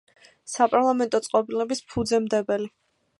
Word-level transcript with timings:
საპარლამენტო 0.53 1.19
წყობილების 1.27 1.83
ფუძემდებელი. 1.93 2.71